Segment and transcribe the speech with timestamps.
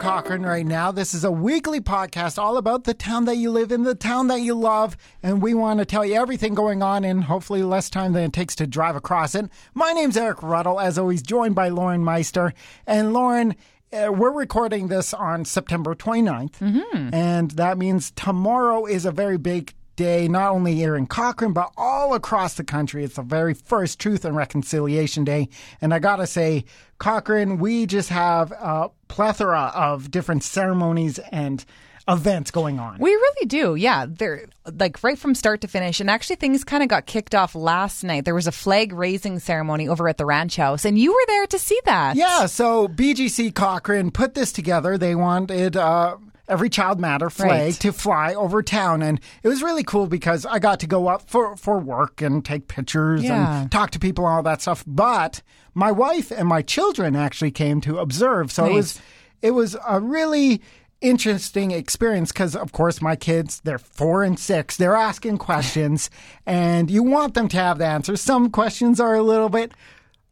[0.00, 0.90] Cochrane right now.
[0.90, 4.28] This is a weekly podcast all about the town that you live in, the town
[4.28, 7.90] that you love, and we want to tell you everything going on in hopefully less
[7.90, 9.50] time than it takes to drive across it.
[9.74, 12.54] My name's Eric Ruddle, as always, joined by Lauren Meister.
[12.86, 13.54] And Lauren,
[13.92, 17.14] uh, we're recording this on September 29th, Mm-hmm.
[17.14, 21.70] and that means tomorrow is a very big day, not only here in Cochrane, but
[21.76, 23.04] all across the country.
[23.04, 25.50] It's the very first Truth and Reconciliation Day.
[25.82, 26.64] And I gotta say,
[26.96, 31.62] Cochrane, we just have a plethora of different ceremonies and
[32.08, 32.96] events going on.
[32.98, 33.74] We really do.
[33.74, 34.06] Yeah.
[34.08, 36.00] They're like right from start to finish.
[36.00, 38.24] And actually, things kind of got kicked off last night.
[38.24, 41.46] There was a flag raising ceremony over at the ranch house, and you were there
[41.48, 42.16] to see that.
[42.16, 44.96] Yeah, so BGC Cochrane put this together.
[44.96, 46.16] They wanted uh,
[46.50, 47.74] every Child Matter flag Right.
[47.74, 51.22] to fly over town, and it was really cool because I got to go up
[51.30, 53.62] for for work and take pictures Yeah.
[53.62, 54.84] and talk to people and all that stuff.
[54.86, 55.42] But
[55.74, 59.00] my wife and my children actually came to observe, so it was
[59.42, 60.60] it was a really
[61.00, 66.10] interesting experience because of course my kids they're four and six they're asking questions
[66.46, 69.72] and you want them to have the answers some questions are a little bit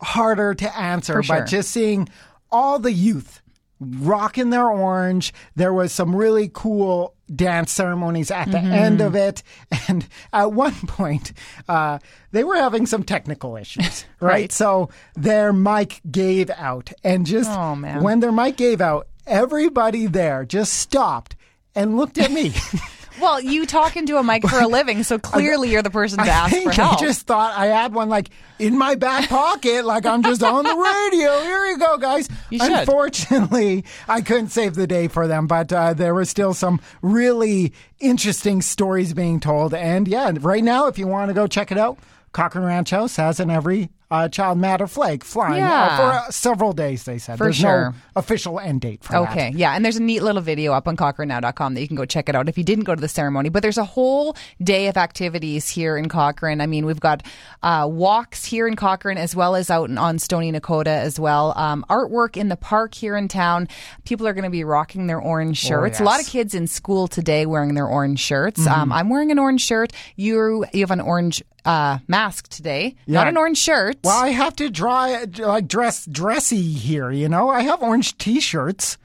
[0.03, 1.39] harder to answer sure.
[1.39, 2.07] but just seeing
[2.53, 3.41] all the youth
[3.81, 9.43] rocking their orange there was some really cool dance ceremonies at the end of it
[9.89, 11.33] and at one point
[11.69, 11.99] uh,
[12.33, 14.31] they were having some technical issues right?
[14.33, 14.53] Right.
[14.53, 20.45] so their mic gave out and just Oh, when their mic gave out everybody there
[20.45, 21.37] just stopped
[21.75, 22.53] and looked at me
[23.21, 26.25] Well, you talk into a mic for a living, so clearly you're the person to
[26.25, 26.99] I ask for help.
[27.03, 30.63] I just thought I had one like in my back pocket, like I'm just on
[30.63, 31.41] the radio.
[31.43, 32.29] Here you go, guys.
[32.51, 32.73] You should.
[32.73, 37.73] Unfortunately, I couldn't save the day for them, but uh, there were still some really
[38.01, 39.75] interesting stories being told.
[39.75, 41.99] And yeah, right now, if you want to go check it out,
[42.33, 45.97] Cochrane Ranch House has an every uh, Child Matter flag flying Yeah.
[45.97, 47.05] for uh, several days.
[47.05, 47.91] They said For there's sure.
[47.91, 49.31] no official end date for that.
[49.31, 52.05] Okay, yeah, and there's a neat little video up on CochraneNow.com that you can go
[52.05, 53.49] check it out if you didn't go to the ceremony.
[53.49, 56.61] But there's a whole day of activities here in Cochrane.
[56.61, 57.23] I mean, we've got
[57.63, 61.53] uh, walks here in Cochrane as well as out in, on Stoney Nakoda as well.
[61.57, 63.69] Um, artwork in the park here in town.
[64.05, 65.99] People are going to be rocking their orange shirts.
[66.01, 66.27] A lot of.
[66.27, 66.29] Mm-hmm.
[66.29, 68.67] kids in school today wearing their orange shirts.
[68.67, 69.93] Um, I'm wearing an orange shirt.
[70.17, 73.15] You you have an orange uh, mask today, yeah.
[73.15, 73.98] not an orange shirt.
[74.05, 77.11] Well, I have to dry like dress dressy here.
[77.11, 78.99] You know, I have orange T-shirts.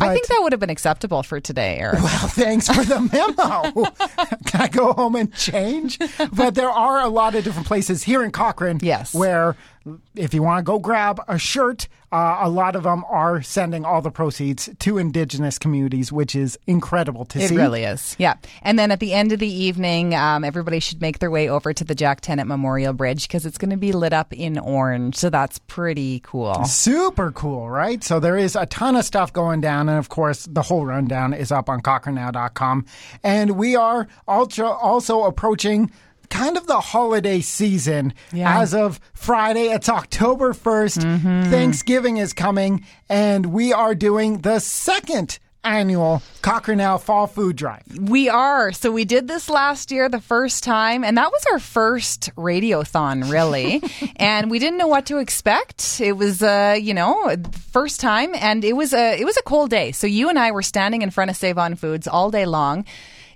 [0.00, 1.98] I think that would have been acceptable for today, Eric.
[2.02, 3.90] Well, thanks for the memo.
[4.46, 5.98] Can I go home and change?
[6.32, 8.78] But there are a lot of different places here in Cochrane.
[8.82, 9.14] Yes.
[9.14, 9.56] Where
[10.14, 13.84] if you want to go grab a shirt, uh, a lot of them are sending
[13.84, 17.54] all the proceeds to Indigenous communities, which is incredible to It see.
[17.54, 18.16] It really is.
[18.18, 18.34] Yeah.
[18.62, 21.72] And then at the end of the evening, um, everybody should make their way over
[21.72, 25.16] to the Jack Tennant Memorial Bridge because it's going to be lit up in orange.
[25.16, 26.64] So that's pretty cool.
[26.64, 28.02] Super cool, right?
[28.04, 29.88] So there is a ton of stuff going down.
[29.88, 32.84] And of course, the whole rundown is up on CochraneNow.com.
[33.22, 35.90] And we are also, also approaching
[36.30, 38.14] kind of the holiday season.
[38.32, 38.60] Yeah.
[38.60, 40.98] As of Friday, it's October 1st.
[40.98, 41.50] Mm-hmm.
[41.50, 42.86] Thanksgiving is coming.
[43.08, 47.82] And we are doing the second annual CochraneNow Fall Food Drive.
[47.98, 48.72] We are.
[48.72, 53.30] So we did this last year, the first time, and that was our first radiothon,
[53.30, 53.82] really.
[54.16, 56.00] and we didn't know what to expect.
[56.00, 57.34] It was, uh, you know,
[57.72, 59.92] first time, and it was a it was a cold day.
[59.92, 62.84] So you and I were standing in front of Save On Foods all day long.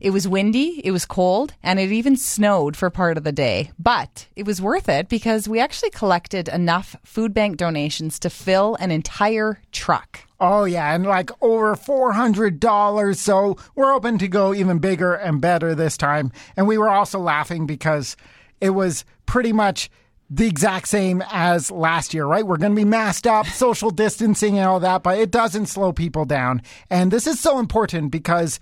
[0.01, 3.71] It was windy, it was cold, and it even snowed for part of the day.
[3.79, 8.75] But it was worth it because we actually collected enough food bank donations to fill
[8.75, 10.21] an entire truck.
[10.47, 13.19] Oh yeah, and like over four hundred dollars.
[13.19, 16.33] So we're hoping to go even bigger and better this time.
[16.55, 18.15] And we were also laughing because
[18.61, 19.91] it was pretty much
[20.29, 22.47] the exact same as last year, right?
[22.47, 25.93] We're going to be masked up, social distancing, and all that, but it doesn't slow
[25.93, 26.61] people down.
[26.91, 28.61] And this is so important because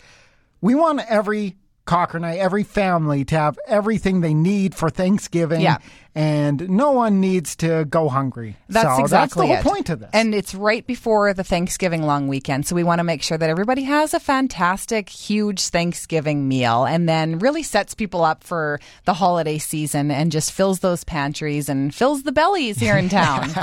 [0.61, 1.57] we want every
[1.87, 5.63] Cochranite, every family to have everything they need for Thanksgiving.
[5.63, 5.79] Yeah.
[6.15, 8.57] And no one needs to go hungry.
[8.69, 9.77] That's so exactly that's the whole it.
[9.77, 10.11] point of this.
[10.13, 12.67] And it's right before the Thanksgiving long weekend.
[12.67, 17.09] So we want to make sure that everybody has a fantastic, huge Thanksgiving meal and
[17.09, 21.95] then really sets people up for the holiday season and just fills those pantries and
[21.95, 23.51] fills the bellies here in town.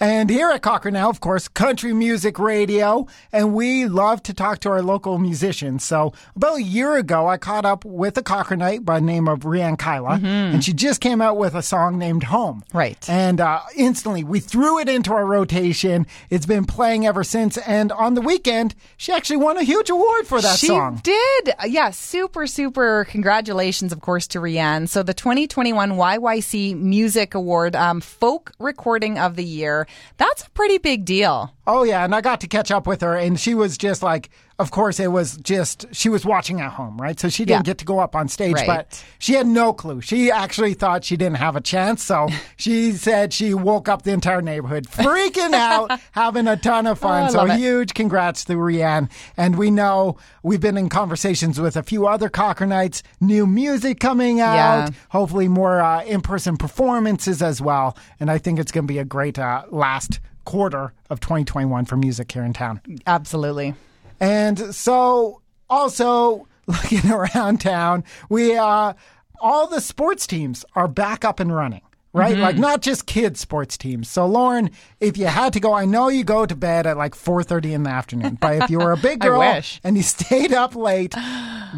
[0.00, 4.58] And here at Cochrane now, of course, country music radio, and we love to talk
[4.60, 5.84] to our local musicians.
[5.84, 9.40] So about a year ago, I caught up with a Cochranite by the name of
[9.40, 10.26] Rianne Kyla, mm-hmm.
[10.26, 12.64] and she just came out with a song named Home.
[12.72, 13.08] Right.
[13.08, 16.06] And uh, instantly we threw it into our rotation.
[16.30, 17.58] It's been playing ever since.
[17.58, 21.00] And on the weekend, she actually won a huge award for that she song.
[21.02, 21.54] did.
[21.66, 24.88] Yeah, super, super congratulations, of course, to Rianne.
[24.88, 29.86] So the 2021 YYC Music Award, um, Folk Recording of the Year,
[30.16, 31.54] that's a pretty big deal.
[31.66, 34.30] Oh yeah, and I got to catch up with her, and she was just like,
[34.58, 37.18] of course, it was just she was watching at home, right?
[37.18, 37.70] So she didn't Yeah.
[37.72, 38.66] get to go up on stage, Right.
[38.66, 40.00] but she had no clue.
[40.00, 44.12] She actually thought she didn't have a chance, so she said she woke up the
[44.12, 47.24] entire neighborhood freaking out, having a ton of fun.
[47.28, 47.56] Oh, so it.
[47.58, 52.28] huge congrats to Rianne, and we know we've been in conversations with a few other
[52.28, 54.88] Cochranites, new music coming out, Yeah.
[55.10, 59.04] hopefully more uh, in-person performances as well, and I think it's going to be a
[59.04, 62.80] great uh, last quarter of 2021 for music here in town.
[63.06, 63.74] Absolutely.
[64.22, 68.92] And so, also looking around town, we uh,
[69.40, 71.82] all the sports teams are back up and running.
[72.14, 72.42] Right, Mm-hmm.
[72.42, 74.06] like not just kids sports teams.
[74.06, 74.70] So, Lauren,
[75.00, 77.72] if you had to go, I know you go to bed at like four thirty
[77.72, 78.36] in the afternoon.
[78.38, 79.40] But if you were a big girl
[79.82, 81.14] and you stayed up late,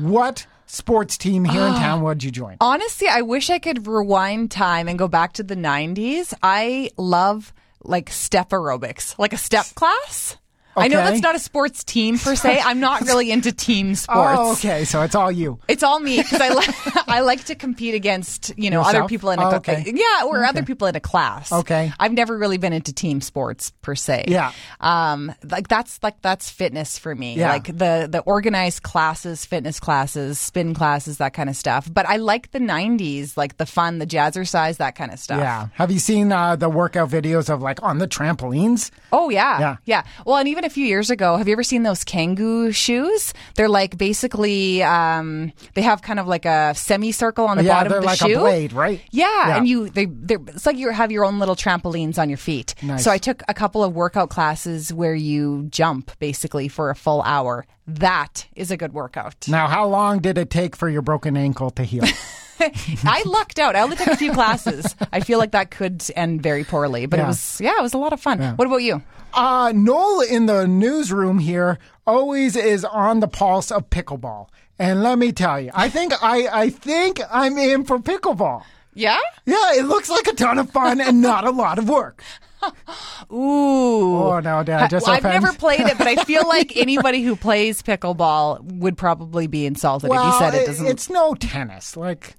[0.01, 2.57] what sports team here in town would you join?
[2.61, 6.35] Honestly, I wish I could rewind time and go back to the 90s.
[6.43, 7.53] I love
[7.85, 10.37] like step aerobics, like a step class.
[10.77, 12.61] I know that's not a sports team per se.
[12.65, 14.39] I'm not really into team sports.
[14.41, 14.85] Oh, okay.
[14.85, 15.59] So it's all you.
[15.69, 19.31] It's all me because I like I like to compete against you know other people
[19.31, 19.85] in a Oh, okay.
[19.87, 21.53] yeah or other people in a class.
[21.53, 21.93] Okay.
[21.99, 24.25] I've never really been into team sports per se.
[24.29, 24.53] Yeah.
[24.81, 27.37] um, like that's like that's fitness for me.
[27.37, 27.51] Yeah.
[27.51, 31.89] Like the the organized classes, fitness classes, spin classes, that kind of stuff.
[31.93, 35.39] But I like the '90s, like the fun, the jazzercise, that kind of stuff.
[35.39, 35.69] Yeah.
[35.75, 38.91] Have you seen uh, the workout videos of like on the trampolines?
[39.13, 39.59] Oh yeah.
[39.61, 39.77] Yeah.
[39.85, 40.03] Yeah.
[40.27, 43.33] Well, and even a few years ago, have you ever seen those Kangoo shoes?
[43.55, 47.93] They're like basically um they have kind of like a semicircle on the yeah, bottom
[47.93, 48.37] of the like shoe.
[48.37, 49.01] a blade, right?
[49.11, 52.39] Yeah, and you they they're, it's like you have your own little trampolines on your
[52.39, 52.75] feet.
[52.83, 53.05] Nice.
[53.05, 57.23] So I took a couple of workout classes where you jump basically for a full
[57.23, 57.67] hour.
[57.87, 59.47] That is a good workout.
[59.47, 62.05] Now, how long did it take for your broken ankle to heal?
[63.05, 63.77] I lucked out.
[63.77, 64.95] I only took a few classes.
[65.13, 67.25] I feel like that could end very poorly, but Yeah.
[67.25, 68.41] it was yeah, it was a lot of fun.
[68.57, 69.03] What about you?
[69.33, 74.49] Uh, Noel in the newsroom here always is on the pulse of pickleball.
[74.79, 78.63] And let me tell you, I think I, I think I'm in for pickleball.
[78.95, 79.19] Yeah?
[79.45, 82.23] Yeah, it looks like a ton of fun and not a lot of work.
[83.33, 84.17] Ooh.
[84.17, 87.23] Oh no, did I just Well, I've never played it, but I feel like anybody
[87.23, 90.87] who plays pickleball would probably be insulted well, if you said it doesn't.
[90.87, 91.97] it's no tennis.
[91.97, 92.35] Like,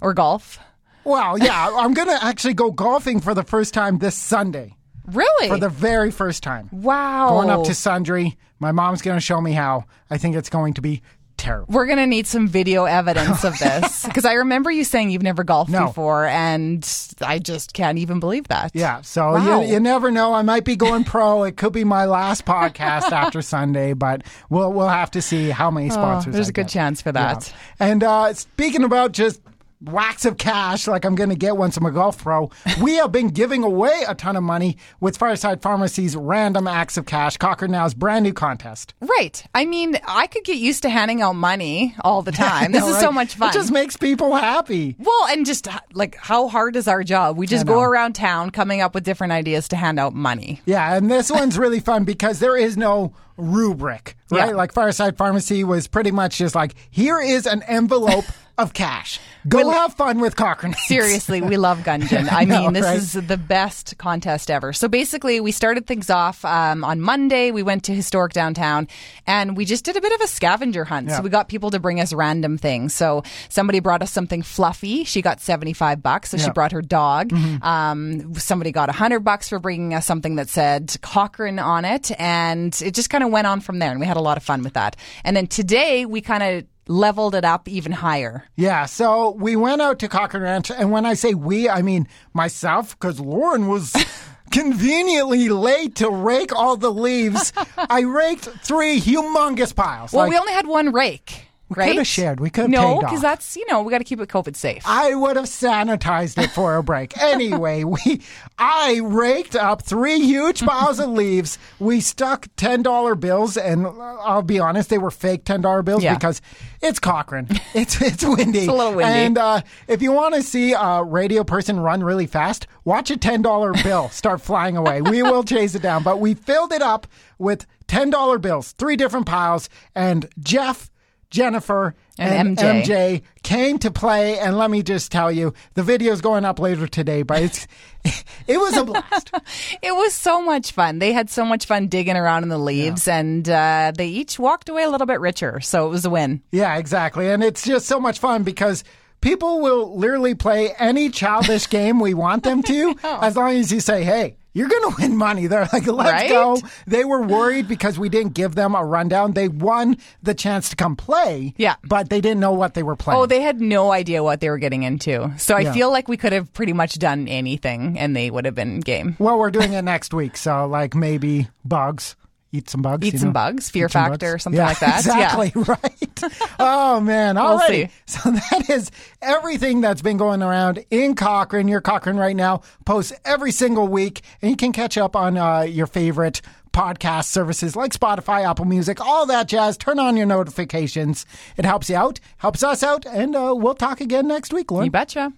[0.00, 0.58] or golf.
[1.04, 4.74] well, yeah, I'm gonna actually go golfing for the first time this Sunday.
[5.06, 5.48] Really?
[5.48, 6.68] For the very first time.
[6.70, 7.30] wow.
[7.30, 8.36] Going up to Sundre.
[8.58, 9.84] My mom's gonna show me how.
[10.10, 11.00] I think it's going to be
[11.38, 11.72] terrible.
[11.72, 15.22] We're going to need some video evidence of this because I remember you saying you've
[15.22, 15.86] never golfed No.
[15.86, 16.84] before, and
[17.22, 18.72] I just can't even believe that.
[18.74, 19.60] Yeah, so Wow.
[19.62, 20.34] you, you never know.
[20.34, 21.44] I might be going pro.
[21.44, 25.70] It could be my last podcast after Sunday, but we'll we'll have to see how
[25.70, 26.34] many sponsors.
[26.34, 26.70] Oh, there's I a good get.
[26.72, 27.34] chance for Yeah.
[27.34, 27.54] that.
[27.78, 29.40] And uh, speaking about just
[29.80, 32.50] whacks of cash, like I'm going to get once I'm a golf pro,
[32.82, 37.06] we have been giving away a ton of money with Fireside Pharmacy's Random Acts of
[37.06, 38.94] Cash, Cochrane Now's brand new contest.
[39.00, 39.44] Right.
[39.54, 42.72] I mean, I could get used to handing out money all the time.
[42.72, 43.00] This is right?
[43.00, 43.50] so much fun.
[43.50, 44.96] It just makes people happy.
[44.98, 47.36] Well, and just like how hard is our job?
[47.36, 50.60] We just go around town coming up with different ideas to hand out money.
[50.64, 54.48] Yeah, and this one's really fun because there is no rubric, right?
[54.48, 54.54] Yeah.
[54.54, 58.24] Like Fireside Pharmacy was pretty much just like, here is an envelope
[58.58, 59.20] of cash.
[59.46, 60.74] Go have fun with Cochrane.
[60.74, 62.28] Seriously, we love Gungeon.
[62.32, 62.96] I mean, this right?
[62.98, 64.72] is the best contest ever.
[64.72, 67.50] So basically, we started things off um, on Monday.
[67.50, 68.88] We went to historic downtown
[69.26, 71.08] and we just did a bit of a scavenger hunt.
[71.08, 71.16] Yeah.
[71.16, 72.92] So we got people to bring us random things.
[72.94, 75.04] So somebody brought us something fluffy.
[75.04, 76.30] She got 75 bucks.
[76.30, 76.48] So she Yeah.
[76.48, 76.54] Mm-hmm.
[76.54, 77.32] brought her dog.
[77.62, 82.10] Um, somebody got 100 bucks for bringing us something that said Cochrane on it.
[82.20, 83.92] And it just kind of went on from there.
[83.92, 84.96] And we had a lot of fun with that.
[85.24, 88.44] And then today, we kind of leveled it up even higher.
[88.56, 92.08] Yeah, so we went out to Cochrane Ranch, and when I say we, I mean
[92.32, 93.94] myself, because Lauren was
[94.50, 97.52] conveniently late to rake all the leaves.
[97.76, 100.12] I raked three humongous piles.
[100.12, 101.47] Well, Like, we only had one rake.
[101.68, 101.88] We right?
[101.90, 102.40] coulda shared.
[102.40, 104.82] We coulda no, pegged because that's you know we got to keep it COVID safe.
[104.86, 107.12] I would have sanitized it for a break.
[107.28, 108.22] Anyway, we
[108.58, 111.58] I raked up three huge piles of leaves.
[111.78, 116.02] We stuck ten dollar bills, and I'll be honest, they were fake ten dollar bills
[116.02, 116.14] Yeah.
[116.14, 116.40] because
[116.80, 117.48] it's Cochrane.
[117.74, 118.60] It's it's windy.
[118.60, 119.12] It's a little windy.
[119.12, 123.16] And uh, if you want to see a radio person run really fast, watch a
[123.16, 125.02] ten dollar bill start flying away.
[125.02, 126.02] We will chase it down.
[126.02, 127.06] But we filled it up
[127.38, 130.90] with ten dollar bills, three different piles, and Jeff
[131.30, 133.22] Jennifer And MJ.
[133.42, 137.22] came to play, and let me just tell you, the video's going up later today,
[137.22, 137.66] but it's,
[138.46, 139.30] it was a blast.
[139.82, 140.98] It was so much fun.
[140.98, 144.68] They had so much fun digging around in the leaves, and uh, they each walked
[144.68, 145.60] away a little bit richer.
[145.60, 146.42] So it was a win.
[146.50, 147.28] yeah, exactly.
[147.30, 148.82] And it's just so much fun because
[149.20, 153.80] people will literally play any childish game we want them to, as long as you
[153.80, 155.46] say, hey, you're going to win money.
[155.46, 156.28] They're like, let's Right?
[156.28, 156.58] go.
[156.86, 159.32] They were worried because we didn't give them a rundown.
[159.32, 161.76] They won the chance to come play, Yeah.
[161.84, 163.20] but they didn't know what they were playing.
[163.20, 165.32] Oh, they had no idea what they were getting into.
[165.38, 165.72] So I Yeah.
[165.72, 169.16] feel like we could have pretty much done anything, and they would have been game.
[169.18, 172.16] Well, we're doing it next week, so like maybe bugs.
[172.50, 173.06] Eat some bugs.
[173.06, 173.32] Eat some know?
[173.34, 174.42] bugs, Fear some Factor, bugs.
[174.42, 175.04] something Yeah, like that.
[175.04, 175.38] Yeah.
[175.42, 176.32] Exactly right.
[176.58, 177.36] oh man!
[177.38, 177.90] All We'll right.
[178.06, 178.90] So that is
[179.20, 181.68] everything that's been going around in Cochrane.
[181.68, 185.60] Your Cochrane right now posts every single week, and you can catch up on uh,
[185.60, 186.40] your favorite
[186.72, 189.76] podcast services like Spotify, Apple Music, all that jazz.
[189.76, 191.26] Turn on your notifications.
[191.56, 194.86] It helps you out, helps us out, and uh, we'll talk again next week, Lauren.
[194.86, 195.32] You betcha.